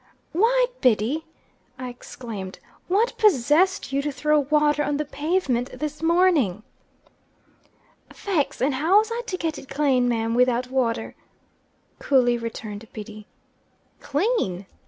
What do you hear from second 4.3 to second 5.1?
water on the